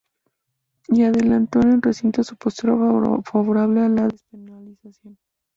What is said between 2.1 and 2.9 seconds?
su postura